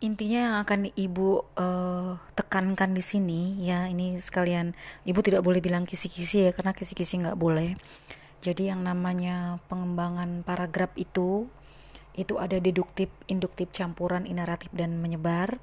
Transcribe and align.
intinya 0.00 0.38
yang 0.40 0.56
akan 0.64 0.80
ibu 0.96 1.44
uh, 1.60 2.16
tekankan 2.32 2.96
di 2.96 3.04
sini 3.04 3.60
ya 3.60 3.84
ini 3.88 4.16
sekalian 4.16 4.72
ibu 5.04 5.20
tidak 5.20 5.44
boleh 5.44 5.60
bilang 5.60 5.84
kisi-kisi 5.84 6.48
ya 6.48 6.52
karena 6.56 6.72
kisi-kisi 6.72 7.20
nggak 7.20 7.36
boleh 7.36 7.76
jadi 8.40 8.72
yang 8.72 8.80
namanya 8.80 9.60
pengembangan 9.68 10.40
paragraf 10.40 10.96
itu 10.96 11.52
itu 12.18 12.36
ada 12.36 12.58
deduktif, 12.58 13.08
induktif, 13.30 13.70
campuran, 13.70 14.26
ineratif 14.26 14.72
dan 14.74 14.98
menyebar. 14.98 15.62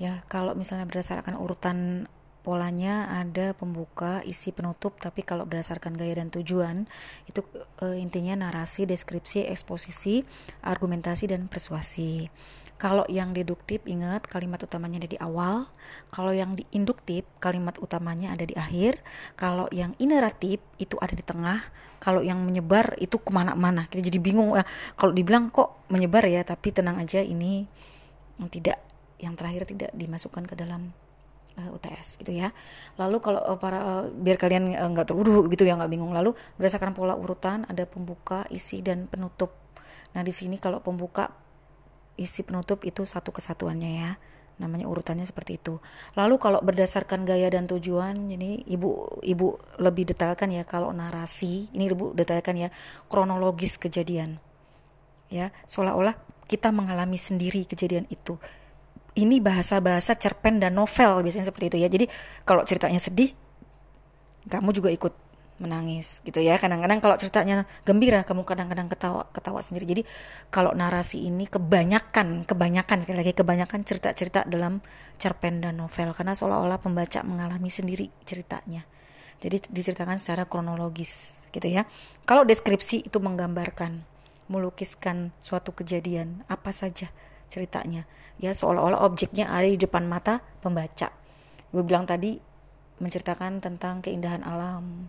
Ya, 0.00 0.24
kalau 0.28 0.56
misalnya 0.56 0.88
berdasarkan 0.88 1.36
urutan 1.36 2.08
polanya 2.40 3.08
ada 3.12 3.52
pembuka, 3.52 4.24
isi, 4.24 4.50
penutup, 4.50 4.96
tapi 4.96 5.20
kalau 5.20 5.44
berdasarkan 5.44 5.96
gaya 5.96 6.20
dan 6.20 6.32
tujuan 6.32 6.88
itu 7.28 7.44
e, 7.80 8.00
intinya 8.00 8.48
narasi, 8.48 8.88
deskripsi, 8.88 9.44
eksposisi, 9.48 10.24
argumentasi 10.64 11.28
dan 11.28 11.46
persuasi. 11.46 12.32
Kalau 12.80 13.04
yang 13.12 13.36
deduktif 13.36 13.84
ingat 13.84 14.24
kalimat 14.24 14.56
utamanya 14.64 15.04
ada 15.04 15.10
di 15.12 15.20
awal, 15.20 15.68
kalau 16.08 16.32
yang 16.32 16.56
di 16.56 16.64
induktif 16.72 17.28
kalimat 17.36 17.76
utamanya 17.76 18.32
ada 18.32 18.48
di 18.48 18.56
akhir, 18.56 19.04
kalau 19.36 19.68
yang 19.68 19.92
ineratif 20.00 20.64
itu 20.80 20.96
ada 20.96 21.12
di 21.12 21.20
tengah, 21.20 21.60
kalau 22.00 22.24
yang 22.24 22.40
menyebar 22.40 22.96
itu 22.96 23.20
ke 23.20 23.28
mana-mana. 23.28 23.84
Kita 23.84 24.00
jadi 24.00 24.16
bingung 24.16 24.56
ya. 24.56 24.64
Kalau 24.96 25.12
dibilang 25.12 25.52
kok 25.52 25.84
menyebar 25.92 26.24
ya, 26.24 26.40
tapi 26.40 26.72
tenang 26.72 26.96
aja 26.96 27.20
ini 27.20 27.68
yang 28.40 28.48
tidak 28.48 28.80
yang 29.20 29.36
terakhir 29.36 29.68
tidak 29.68 29.92
dimasukkan 29.92 30.48
ke 30.48 30.56
dalam 30.56 30.96
uh, 31.56 31.66
eh, 31.66 31.68
UTS 31.74 32.20
gitu 32.20 32.32
ya. 32.34 32.54
Lalu 33.00 33.18
kalau 33.18 33.40
uh, 33.42 33.58
para 33.58 33.78
uh, 33.80 34.04
biar 34.10 34.36
kalian 34.36 34.70
nggak 34.70 35.06
uh, 35.06 35.08
teruduh 35.08 35.46
gitu 35.50 35.66
ya 35.66 35.74
nggak 35.74 35.90
bingung. 35.90 36.12
Lalu 36.12 36.36
berdasarkan 36.60 36.92
pola 36.92 37.16
urutan 37.16 37.66
ada 37.66 37.86
pembuka, 37.88 38.46
isi 38.52 38.84
dan 38.84 39.10
penutup. 39.10 39.56
Nah 40.14 40.22
di 40.26 40.30
sini 40.34 40.58
kalau 40.58 40.82
pembuka 40.82 41.30
isi 42.20 42.44
penutup 42.44 42.84
itu 42.84 43.08
satu 43.08 43.32
kesatuannya 43.32 43.92
ya 43.96 44.12
namanya 44.60 44.84
urutannya 44.86 45.24
seperti 45.24 45.56
itu. 45.56 45.80
Lalu 46.14 46.36
kalau 46.36 46.60
berdasarkan 46.60 47.24
gaya 47.24 47.48
dan 47.48 47.64
tujuan, 47.64 48.28
ini 48.28 48.60
ibu 48.68 49.08
ibu 49.24 49.56
lebih 49.80 50.12
detailkan 50.12 50.52
ya 50.52 50.68
kalau 50.68 50.92
narasi, 50.92 51.72
ini 51.72 51.88
ibu 51.88 52.12
detailkan 52.12 52.60
ya 52.60 52.68
kronologis 53.08 53.80
kejadian, 53.80 54.36
ya 55.32 55.48
seolah-olah 55.64 56.14
kita 56.44 56.68
mengalami 56.70 57.16
sendiri 57.16 57.64
kejadian 57.64 58.04
itu. 58.12 58.36
Ini 59.18 59.42
bahasa-bahasa 59.42 60.14
cerpen 60.14 60.62
dan 60.62 60.78
novel 60.78 61.26
biasanya 61.26 61.50
seperti 61.50 61.74
itu 61.74 61.78
ya. 61.82 61.88
Jadi 61.90 62.06
kalau 62.46 62.62
ceritanya 62.62 63.02
sedih, 63.02 63.34
kamu 64.46 64.70
juga 64.70 64.90
ikut 64.94 65.14
menangis 65.60 66.24
gitu 66.24 66.40
ya. 66.40 66.56
Kadang-kadang 66.56 67.04
kalau 67.04 67.20
ceritanya 67.20 67.68
gembira 67.84 68.24
kamu 68.24 68.48
kadang-kadang 68.48 68.88
ketawa 68.88 69.28
ketawa 69.30 69.60
sendiri. 69.60 69.84
Jadi 69.86 70.02
kalau 70.48 70.72
narasi 70.72 71.28
ini 71.28 71.44
kebanyakan 71.44 72.48
kebanyakan 72.48 73.04
sekali 73.04 73.18
lagi 73.20 73.36
kebanyakan 73.36 73.84
cerita-cerita 73.84 74.48
dalam 74.48 74.80
cerpen 75.20 75.60
dan 75.60 75.78
novel. 75.78 76.16
Karena 76.16 76.32
seolah-olah 76.32 76.80
pembaca 76.80 77.20
mengalami 77.22 77.68
sendiri 77.68 78.08
ceritanya. 78.24 78.88
Jadi 79.40 79.68
diceritakan 79.68 80.16
secara 80.16 80.48
kronologis 80.48 81.32
gitu 81.52 81.68
ya. 81.68 81.84
Kalau 82.24 82.48
deskripsi 82.48 83.10
itu 83.10 83.18
menggambarkan 83.20 84.08
melukiskan 84.50 85.30
suatu 85.38 85.70
kejadian 85.70 86.42
apa 86.50 86.74
saja 86.74 87.14
ceritanya 87.50 88.06
ya 88.38 88.54
seolah-olah 88.54 89.02
objeknya 89.02 89.50
ada 89.50 89.66
di 89.66 89.76
depan 89.76 90.06
mata 90.06 90.40
pembaca 90.62 91.10
gue 91.74 91.82
bilang 91.82 92.06
tadi 92.06 92.38
menceritakan 93.00 93.64
tentang 93.64 94.04
keindahan 94.04 94.44
alam 94.44 95.08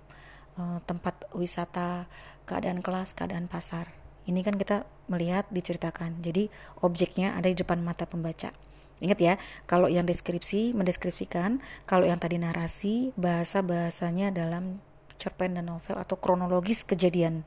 uh, 0.56 0.80
tempat 0.88 1.28
wisata, 1.36 2.08
keadaan 2.47 2.80
kelas, 2.80 3.14
keadaan 3.14 3.52
pasar. 3.52 3.92
Ini 4.25 4.42
kan 4.42 4.56
kita 4.56 4.88
melihat 5.12 5.45
diceritakan. 5.52 6.23
Jadi 6.23 6.47
objeknya 6.80 7.36
ada 7.36 7.52
di 7.52 7.58
depan 7.58 7.84
mata 7.84 8.08
pembaca. 8.08 8.56
Ingat 9.02 9.19
ya, 9.19 9.34
kalau 9.66 9.89
yang 9.89 10.06
deskripsi 10.06 10.78
mendeskripsikan, 10.78 11.59
kalau 11.89 12.06
yang 12.06 12.22
tadi 12.22 12.38
narasi 12.38 13.17
bahasa-bahasanya 13.17 14.30
dalam 14.30 14.78
cerpen 15.17 15.58
dan 15.58 15.69
novel 15.69 15.97
atau 15.97 16.18
kronologis 16.18 16.85
kejadian 16.85 17.46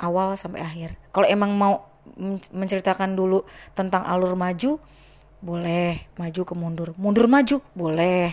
awal 0.00 0.32
sampai 0.40 0.64
akhir. 0.64 0.90
Kalau 1.12 1.28
emang 1.28 1.52
mau 1.52 1.84
menceritakan 2.54 3.18
dulu 3.18 3.42
tentang 3.74 4.06
alur 4.06 4.38
maju, 4.38 4.78
boleh. 5.42 6.06
Maju 6.16 6.40
ke 6.42 6.54
mundur, 6.56 6.88
mundur 6.96 7.26
maju, 7.28 7.60
boleh. 7.76 8.30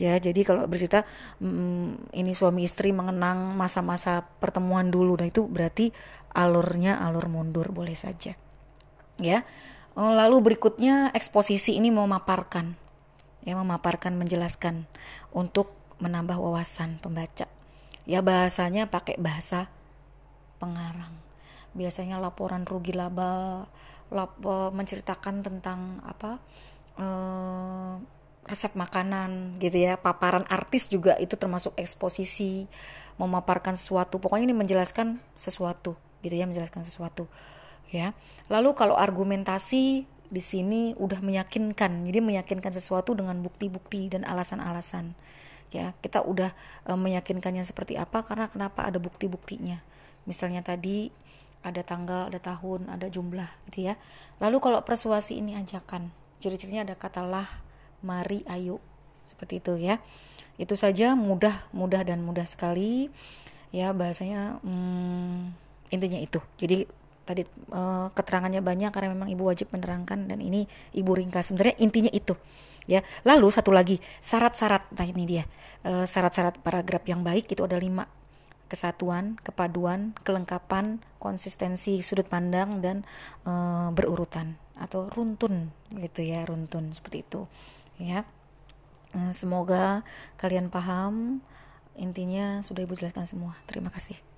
Ya 0.00 0.16
jadi 0.16 0.40
kalau 0.40 0.64
bercerita 0.64 1.04
mm, 1.36 2.16
ini 2.16 2.32
suami 2.32 2.64
istri 2.64 2.96
mengenang 2.96 3.52
masa-masa 3.52 4.24
pertemuan 4.40 4.88
dulu. 4.88 5.20
Nah 5.20 5.28
itu 5.28 5.44
berarti 5.44 5.92
alurnya 6.32 6.96
alur 6.96 7.28
mundur 7.28 7.68
boleh 7.68 7.92
saja. 7.92 8.32
Ya. 9.20 9.44
Oh, 9.92 10.08
lalu 10.08 10.40
berikutnya 10.40 11.12
eksposisi 11.12 11.76
ini 11.76 11.92
memaparkan. 11.92 12.80
Ya 13.44 13.52
memaparkan 13.58 14.16
menjelaskan 14.16 14.88
untuk 15.36 15.76
menambah 16.00 16.40
wawasan 16.40 16.96
pembaca. 17.04 17.44
Ya 18.08 18.24
bahasanya 18.24 18.88
pakai 18.88 19.20
bahasa 19.20 19.68
pengarang 20.56 21.31
biasanya 21.72 22.20
laporan 22.20 22.68
rugi 22.68 22.92
laba 22.92 23.64
lap, 24.12 24.36
menceritakan 24.72 25.40
tentang 25.40 26.04
apa 26.04 26.36
eh, 27.00 27.92
resep 28.46 28.72
makanan 28.74 29.56
gitu 29.62 29.78
ya. 29.78 29.96
Paparan 29.96 30.44
artis 30.50 30.90
juga 30.90 31.16
itu 31.18 31.34
termasuk 31.38 31.72
eksposisi 31.78 32.66
memaparkan 33.16 33.78
sesuatu. 33.78 34.18
Pokoknya 34.18 34.50
ini 34.52 34.56
menjelaskan 34.56 35.20
sesuatu 35.38 35.96
gitu 36.22 36.34
ya 36.38 36.46
menjelaskan 36.46 36.86
sesuatu 36.86 37.26
ya. 37.90 38.14
Lalu 38.48 38.74
kalau 38.78 38.94
argumentasi 38.94 40.06
di 40.32 40.40
sini 40.40 40.96
udah 40.96 41.20
meyakinkan 41.20 42.08
jadi 42.08 42.24
meyakinkan 42.24 42.72
sesuatu 42.72 43.12
dengan 43.12 43.36
bukti-bukti 43.44 44.08
dan 44.08 44.24
alasan-alasan 44.24 45.12
ya. 45.74 45.92
Kita 46.00 46.24
udah 46.24 46.54
e, 46.88 46.92
meyakinkannya 46.94 47.66
seperti 47.66 47.98
apa 47.98 48.24
karena 48.24 48.48
kenapa 48.48 48.88
ada 48.88 48.96
bukti-buktinya? 49.02 49.82
Misalnya 50.24 50.62
tadi 50.62 51.10
ada 51.62 51.82
tanggal 51.86 52.28
ada 52.28 52.38
tahun 52.42 52.90
ada 52.90 53.06
jumlah 53.06 53.48
gitu 53.70 53.90
ya. 53.90 53.94
Lalu 54.42 54.58
kalau 54.58 54.78
persuasi 54.82 55.38
ini 55.38 55.54
ajakan 55.54 56.10
ciri-cirinya 56.42 56.82
ada 56.82 56.94
kata 56.98 57.22
lah 57.22 57.46
mari 58.02 58.42
ayo 58.50 58.82
seperti 59.30 59.62
itu 59.62 59.78
ya. 59.78 60.02
Itu 60.58 60.74
saja 60.74 61.14
mudah 61.14 61.66
mudah 61.70 62.02
dan 62.02 62.20
mudah 62.26 62.44
sekali 62.44 63.08
ya 63.70 63.94
bahasanya 63.94 64.58
hmm, 64.60 65.54
intinya 65.94 66.18
itu. 66.18 66.42
Jadi 66.58 66.84
tadi 67.22 67.46
uh, 67.70 68.10
keterangannya 68.10 68.58
banyak 68.58 68.90
karena 68.90 69.14
memang 69.14 69.30
ibu 69.30 69.46
wajib 69.46 69.70
menerangkan 69.70 70.26
dan 70.26 70.42
ini 70.42 70.66
ibu 70.92 71.10
ringkas. 71.14 71.54
Sebenarnya 71.54 71.78
intinya 71.78 72.10
itu 72.10 72.34
ya. 72.90 73.06
Lalu 73.22 73.48
satu 73.54 73.70
lagi 73.70 74.02
syarat-syarat 74.18 74.90
nah 74.98 75.06
ini 75.06 75.22
dia 75.24 75.44
uh, 75.86 76.04
syarat-syarat 76.06 76.58
paragraf 76.58 77.06
yang 77.06 77.22
baik 77.22 77.46
itu 77.54 77.62
ada 77.62 77.78
lima 77.78 78.02
kesatuan 78.72 79.36
kepaduan 79.44 80.16
kelengkapan 80.24 81.04
konsistensi 81.20 82.00
sudut 82.00 82.24
pandang 82.24 82.80
dan 82.80 83.04
uh, 83.44 83.92
berurutan 83.92 84.56
atau 84.80 85.12
runtun 85.12 85.68
gitu 85.92 86.24
ya 86.24 86.48
runtun 86.48 86.96
seperti 86.96 87.28
itu 87.28 87.44
ya. 88.00 88.24
Eh, 89.12 89.32
semoga 89.36 90.08
kalian 90.40 90.72
paham. 90.72 91.44
Intinya 92.00 92.64
sudah 92.64 92.88
ibu 92.88 92.96
jelaskan 92.96 93.28
semua. 93.28 93.52
Terima 93.68 93.92
kasih 93.92 94.31